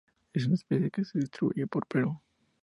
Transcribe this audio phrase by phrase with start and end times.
[0.33, 2.19] Es una especie que se distribuye por Perú.